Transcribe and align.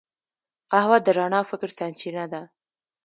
قهوه 0.71 0.97
د 1.05 1.07
رڼا 1.17 1.41
فکر 1.49 1.69
سرچینه 1.77 2.25
ده 2.31 2.41